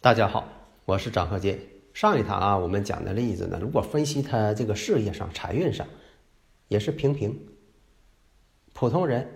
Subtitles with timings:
[0.00, 0.48] 大家好，
[0.84, 1.58] 我是张鹤剑。
[1.92, 5.88] 上一堂啊，我们讲的例子呢，如果分析他这个事业上、财运上，
[6.68, 7.48] 也是平平，
[8.72, 9.34] 普通人，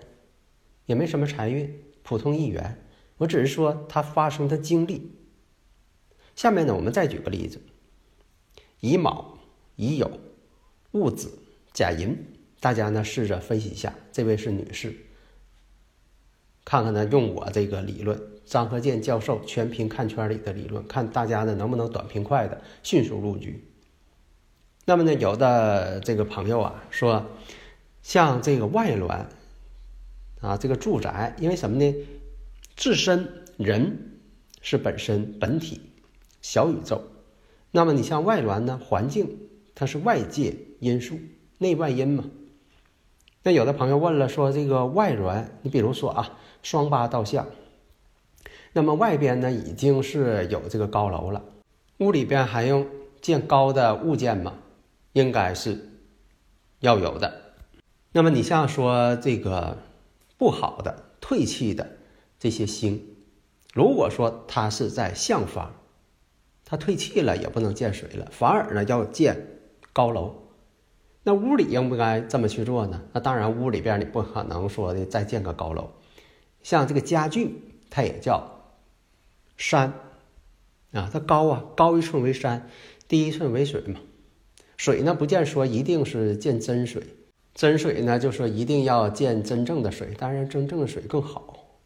[0.87, 2.81] 也没什么财运，普通一员。
[3.17, 5.11] 我只是说他发生的经历。
[6.37, 7.61] 下面呢，我们再举个例子：
[8.79, 9.39] 乙卯、
[9.75, 10.13] 乙酉、
[10.93, 11.41] 戊子、
[11.73, 12.17] 甲寅。
[12.61, 14.95] 大家呢试着分析一下，这位是女士，
[16.65, 18.32] 看看呢用我这个理论。
[18.45, 23.65] 张和建教授全凭看圈里的理论，看大家呢能不能短平快的迅速入局。
[24.85, 27.27] 那么呢，有的这个朋友啊说，
[28.03, 29.27] 像这个外峦
[30.41, 31.95] 啊，这个住宅，因为什么呢？
[32.77, 34.19] 自身人
[34.61, 35.81] 是本身本体
[36.41, 37.03] 小宇宙，
[37.71, 39.39] 那么你像外峦呢，环境
[39.75, 41.19] 它是外界因素，
[41.59, 42.25] 内外因嘛。
[43.45, 47.47] 那有的朋友问了，说这个外峦，你比如说啊，双八倒相。
[48.73, 51.45] 那么外边呢，已经是有这个高楼了，
[51.99, 52.87] 屋里边还用
[53.21, 54.55] 建高的物件吗？
[55.13, 55.91] 应该是
[56.81, 57.55] 要有的。
[58.13, 59.77] 那么你像说这个
[60.39, 61.99] 不好的、退气的
[62.39, 63.03] 这些星，
[63.75, 65.75] 如果说它是在向方，
[66.65, 69.61] 它退气了也不能见水了，反而呢要建
[69.93, 70.35] 高楼。
[71.25, 73.03] 那屋里应不应该这么去做呢？
[73.13, 75.91] 那当然，屋里边你不可能说的再建个高楼，
[76.63, 78.52] 像这个家具，它也叫。
[79.63, 79.95] 山，
[80.91, 82.69] 啊，它高啊，高一寸为山，
[83.07, 84.01] 低一寸为水嘛。
[84.77, 87.01] 水呢，不见说一定是见真水，
[87.55, 91.79] 真水呢，就说一定要见真正的水，当然真正的水更好。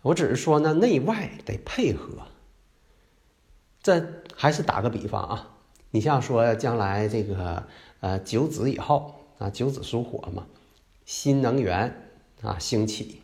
[0.00, 2.22] 我只是说呢，内外得配合。
[3.82, 5.56] 这还是打个比方啊，
[5.90, 7.68] 你像说将来这个
[8.00, 10.46] 呃九子以后啊，九子属火嘛，
[11.04, 12.08] 新能源
[12.40, 13.20] 啊兴起，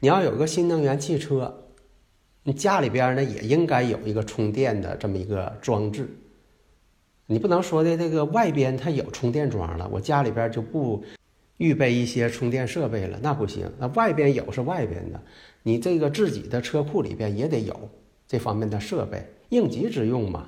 [0.00, 1.64] 你要有个新能源汽车。
[2.48, 6.08] 你家里边呢也应该有一个充电的这么一个装置，
[7.26, 11.02] 你不能说的这个外边它有充电桩了，我家里边就不
[11.56, 13.68] 预备一些充电设备了，那不行。
[13.80, 15.20] 那外边有是外边的，
[15.64, 17.90] 你这个自己的车库里边也得有
[18.28, 20.46] 这方面的设备，应急之用嘛。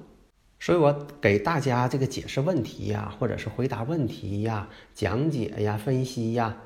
[0.60, 6.56] 所以我给大家这个解释问题呀，或者是回答问题呀、讲解呀、分析呀，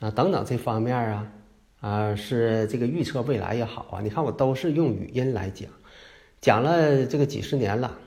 [0.00, 1.30] 啊等等这方面啊。
[1.80, 5.70] 啊，是这个预测未来也好啊，你看我都是用语音来讲，
[6.40, 7.98] 讲了这个几十年了，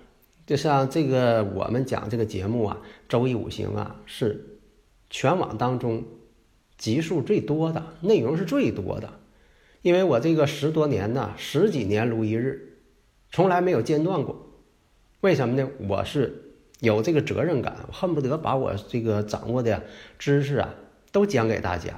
[0.45, 2.77] 就像这个我们讲这个节目啊，
[3.07, 4.59] 周易五行啊，是
[5.09, 6.03] 全网当中
[6.77, 9.09] 集数最多的，内容是最多的，
[9.81, 12.79] 因为我这个十多年呢，十几年如一日，
[13.31, 14.47] 从来没有间断过。
[15.21, 15.69] 为什么呢？
[15.87, 19.83] 我是有这个责任感，恨不得把我这个掌握的
[20.19, 20.75] 知识啊，
[21.13, 21.97] 都讲给大家。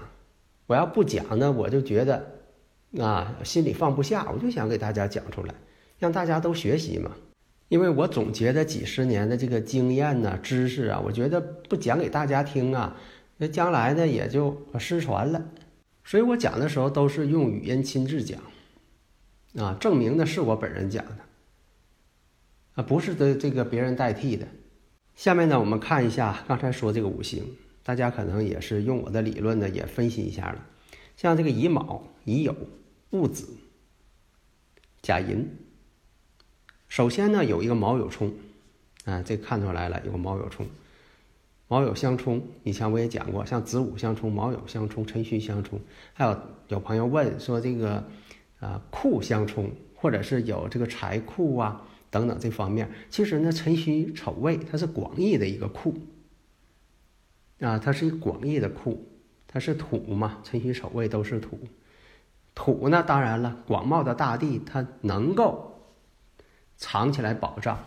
[0.67, 2.25] 我要不讲呢，我就觉得
[2.99, 4.29] 啊，心里放不下。
[4.31, 5.53] 我就想给大家讲出来，
[5.99, 7.11] 让大家都学习嘛。
[7.69, 12.95] 因为我总结的几十年的这个经验呢、知识啊，我觉得不讲给大家听啊，
[13.37, 15.43] 那将来呢也就失传了。
[16.03, 18.39] 所以我讲的时候都是用语音亲自讲，
[19.57, 21.17] 啊，证明的是我本人讲的，
[22.75, 24.45] 啊，不是的这个别人代替的。
[25.15, 27.43] 下面呢，我们看一下刚才说这个五行。
[27.83, 30.65] 大家可能也是用我的理论呢，也分析一下了。
[31.17, 32.55] 像这个乙卯、乙酉、
[33.11, 33.47] 戊子、
[35.01, 35.47] 甲寅。
[36.87, 38.33] 首先呢，有一个卯酉冲，
[39.05, 40.65] 啊，这看出来了，有个卯酉冲，
[41.67, 42.41] 卯酉相冲。
[42.63, 45.79] 以前我也讲过，像子午相冲、卯酉相冲、辰戌相冲。
[46.13, 48.03] 还有有朋友问说这个
[48.59, 52.89] 啊库相冲，或者是有这个财库啊等等这方面。
[53.09, 55.93] 其实呢，辰戌丑未它是广义的一个库。
[57.63, 59.07] 啊，它是一广义的库，
[59.47, 61.57] 它是土嘛，辰戌丑未都是土。
[62.53, 65.81] 土呢，当然了，广袤的大地它能够
[66.77, 67.83] 藏起来保障。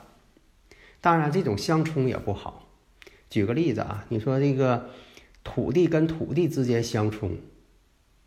[1.00, 2.68] 当然，这种相冲也不好。
[3.28, 4.90] 举个例子啊，你说这个
[5.44, 7.36] 土地跟土地之间相冲，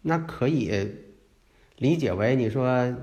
[0.02, 0.92] 那可以
[1.78, 2.95] 理解为你说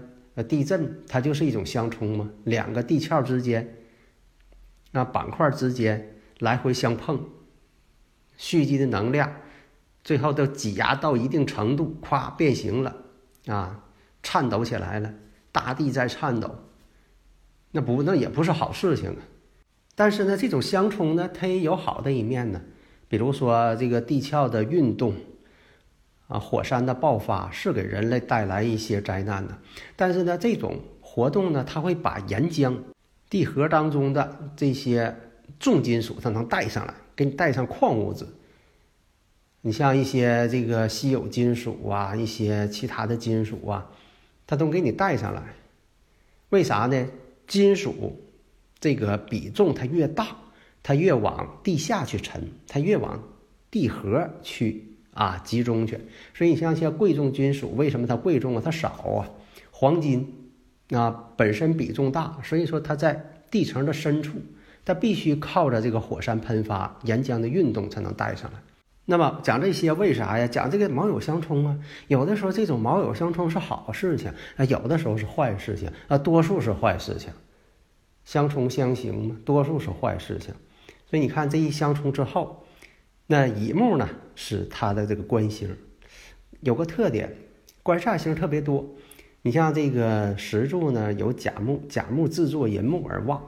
[0.49, 2.31] 地震它就是一种相冲吗？
[2.45, 3.77] 两个地壳之间
[4.93, 7.23] 那板块之间来回相碰，
[8.37, 9.31] 蓄积的能量，
[10.05, 12.97] 最后都挤压到一定程度，咵变形了，
[13.47, 13.85] 啊，
[14.23, 15.13] 颤抖起来了，
[15.53, 16.55] 大地在颤抖，
[17.71, 19.17] 那不那也不是好事情啊。
[19.95, 22.61] 但是呢，这种相冲呢，它也有好的一面呢，
[23.09, 25.15] 比如说这个地壳的运动，
[26.29, 29.59] 啊，火山的爆发是给人类带来一些灾难的，
[29.97, 32.77] 但是呢，这种活动呢，它会把岩浆。
[33.29, 35.13] 地核当中的这些
[35.59, 38.27] 重金属，它能带上来，给你带上矿物质。
[39.63, 43.91] 你像一些这个稀有金属啊，一些其他的金属啊，
[44.47, 45.43] 它都给你带上来。
[46.51, 47.09] 为啥呢？
[47.49, 48.21] 金属
[48.79, 50.37] 这个比重它越大，
[50.83, 53.21] 它越往地下去沉，它越往
[53.71, 55.99] 地核去啊集中去。
[56.35, 58.63] 所以你像一些贵重金属，为什么它贵重啊？
[58.65, 59.31] 它少啊，
[59.71, 60.43] 黄金。
[60.91, 64.39] 啊，本身比重大，所以说它在地层的深处，
[64.87, 68.59] 它必须靠着这个火山喷发、岩浆的运动才能带上来。
[69.05, 70.47] 那么讲这些为啥呀？
[70.47, 71.79] 讲这个卯酉相冲啊，
[72.09, 77.31] 有的时候这种卯酉相冲是好事情啊，有的时候是坏事情啊，多数是坏事情。
[78.25, 80.55] 相冲相刑嘛，多数是坏事情。
[81.09, 82.65] 所以你看这一相冲之后，
[83.27, 85.77] 那乙木呢是它的这个官星，
[86.61, 87.33] 有个特点，
[87.83, 88.85] 官煞星特别多。
[89.43, 93.41] 你像这个石柱呢，有甲木，甲木制作寅木而旺，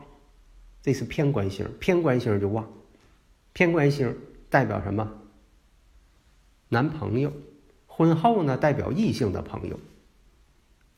[0.82, 2.70] 这是偏官星，偏官星就旺。
[3.52, 4.16] 偏官星
[4.48, 5.12] 代表什么？
[6.68, 7.32] 男朋友，
[7.86, 9.80] 婚后呢代表异性的朋友。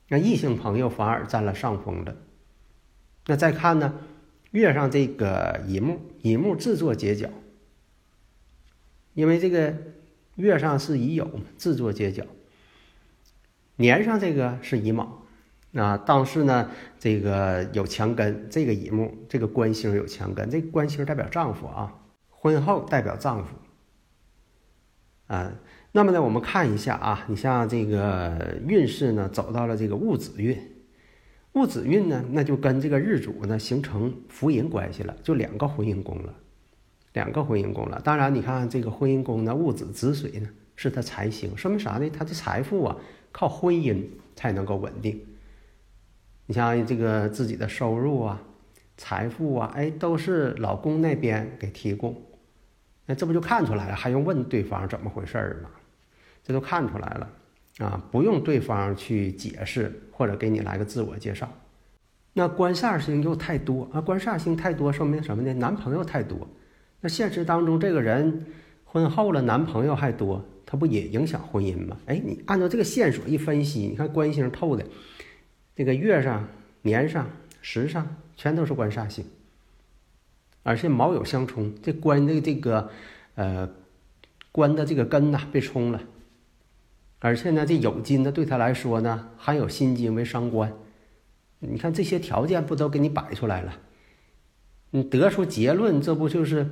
[0.09, 2.17] 那异性朋友反而占了上风了。
[3.27, 3.95] 那再看呢，
[4.51, 7.31] 月上这个乙木，乙木制作结角，
[9.15, 9.75] 因为这个
[10.35, 12.27] 月上是乙酉嘛，制作结角。
[13.77, 15.20] 年上这个是乙卯，
[15.75, 16.69] 啊，当时呢，
[16.99, 21.95] 这个有强根，这个乙木，这个官星有强根，这官星代表丈夫啊，
[22.29, 23.55] 婚后代表丈夫，
[25.29, 25.53] 啊，
[25.93, 30.59] 那么呢，我们看一下啊，你像这个运势呢，走到了这个戊子运，
[31.53, 36.35] 戊子运呢，那就跟这个日主呢形成福银关系了，就两个婚姻宫了，
[37.13, 38.01] 两个婚姻宫了。
[38.03, 42.11] 当然，你看这个婚姻宫呢，戊子子水呢，是他财星，说明啥呢？
[42.11, 42.97] 他的财富啊。
[43.33, 44.03] 靠婚姻
[44.35, 45.25] 才能够稳定。
[46.51, 48.43] 你像这个自己的收入啊、
[48.97, 52.21] 财富啊，哎，都是老公那边给提供，
[53.07, 53.95] 那这不就看出来了？
[53.95, 55.71] 还用问对方怎么回事儿吗？
[56.43, 57.31] 这都看出来了
[57.79, 58.05] 啊！
[58.11, 61.49] 不用对方去解释或者给你来个自我介绍。
[62.33, 65.55] 那官煞星又太多啊，官煞星太多，说明什么呢？
[65.55, 66.49] 男朋友太多。
[67.01, 68.45] 那现实当中，这个人
[68.85, 70.45] 婚后了，男朋友还多。
[70.67, 71.97] 他不也影响婚姻吗？
[72.07, 74.85] 哎，你按照这个线索一分析，你看官星透的，
[75.81, 76.47] 这个月上、
[76.83, 77.27] 年上、
[77.63, 78.07] 时上
[78.37, 79.25] 全都是官煞星，
[80.63, 82.91] 而且卯酉相冲，这官的这个
[83.35, 83.67] 呃
[84.53, 86.03] 官的这个根呐被冲了，
[87.21, 90.71] 而且呢这酉金呢对他来说呢含有辛金为伤官，
[91.61, 93.79] 你看这些条件不都给你摆出来了？
[94.91, 96.69] 你得出结论，这不就是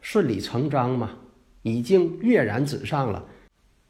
[0.00, 1.16] 顺理成章吗？
[1.62, 3.24] 已经跃然纸上了。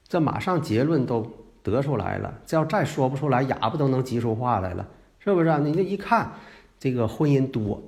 [0.06, 1.37] 这马上结论都
[1.70, 4.88] 得出来了，这要再说不出来，哑巴都能急出话来了，
[5.18, 5.58] 是不是啊？
[5.58, 6.32] 你这一看，
[6.78, 7.82] 这个婚姻多，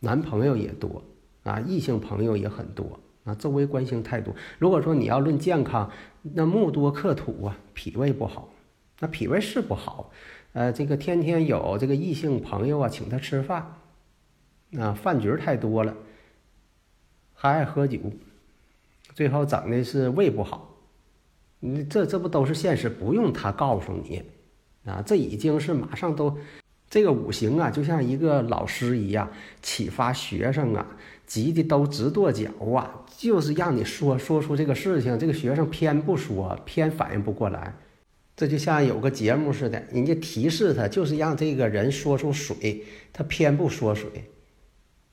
[0.00, 1.02] 男朋友也多
[1.42, 4.34] 啊，异性朋友也很多啊，周围关心太多。
[4.58, 5.90] 如果说你要论健康，
[6.22, 8.48] 那木多克土啊，脾胃不好，
[9.00, 10.10] 那脾胃是不好，
[10.52, 13.76] 呃，这个天天有这个异性朋友啊请他吃饭，
[14.78, 15.94] 啊，饭局太多了，
[17.32, 17.98] 还爱喝酒，
[19.14, 20.73] 最后整的是胃不好。
[21.66, 22.90] 你这这不都是现实？
[22.90, 24.22] 不用他告诉你，
[24.84, 26.36] 啊，这已经是马上都，
[26.90, 29.30] 这个五行啊，就像一个老师一样，
[29.62, 30.86] 启发学生啊，
[31.26, 37.74] 急的都直跺脚啊，就是让你说说出这个事情，这个学生偏不说，偏反应不过来，
[38.36, 44.10] 这就像有个节目似的，人家提示他，就是让这个人说出水，他偏不说水，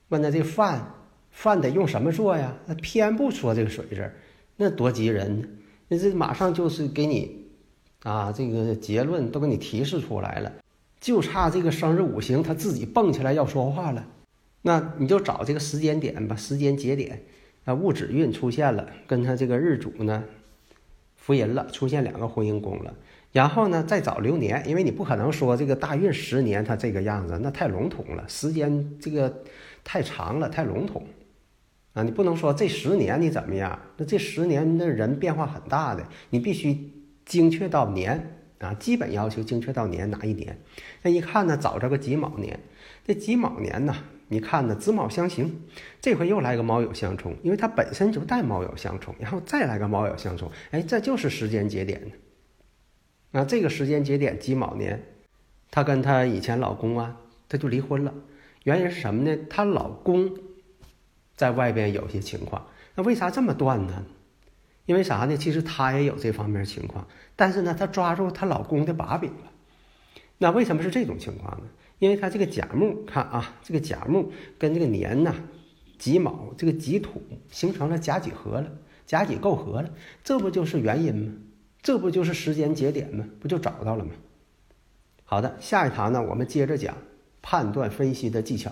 [0.09, 0.95] 问他这饭
[1.31, 2.53] 饭得用什么做呀？
[2.67, 4.11] 他偏不说这个水字，
[4.57, 5.47] 那多急人呢。
[5.93, 7.47] 那这马上就是给你，
[8.03, 10.49] 啊，这个结论都给你提示出来了，
[11.01, 14.07] 就差这个生日五行他自己蹦起来要说话了。
[14.61, 17.21] 那你就找这个时间点吧，时间节点，
[17.65, 20.23] 啊，戊子运出现了，跟他这个日主呢，
[21.17, 22.93] 福银了，出现两个婚姻宫了。
[23.33, 29.43] 然后呢，再找流年，因为你不可能说这个大运十年他这个样子，那太笼统了，时间这个
[29.83, 31.05] 太长了，太笼统。
[31.93, 33.77] 啊，你不能说这十年你怎么样？
[33.97, 36.91] 那这十年的人变化很大的，你必须
[37.25, 40.57] 精确到年啊，基本要求精确到年哪一年？
[41.01, 42.59] 那一看呢，找着个己卯年，
[43.05, 43.93] 这己卯年呢，
[44.29, 45.63] 你看呢，子卯相刑，
[45.99, 52.11] 这回又来个卯酉相冲，因为它本身就带卯酉相冲，然后再来个卯酉相冲，哎，这就是时间节点呢。
[53.31, 55.03] 那这个时间节点己卯年，
[55.69, 57.17] 她跟她以前老公啊，
[57.49, 58.13] 她就离婚了。
[58.63, 59.37] 原因是什么呢？
[59.49, 60.31] 她老公
[61.41, 64.05] 在外边有些情况，那为啥这么断呢？
[64.85, 65.35] 因为啥呢？
[65.35, 69.51] 其实她也有这方面情况，但是呢，她抓住她老公的把柄了。
[70.37, 71.67] 那为什么是这种情况呢？
[71.97, 75.33] 因为她这个甲木，看啊，这个甲木跟这个年呐，
[75.97, 78.71] 己卯这个己土形成了甲己合了，
[79.07, 79.89] 甲己媾合了，
[80.23, 81.33] 这不就是原因吗？
[81.81, 83.25] 这不就是时间节点吗？
[83.39, 84.11] 不就找到了吗？
[85.23, 86.95] 好的，下一堂呢，我们接着讲
[87.41, 88.71] 判断分析的技巧。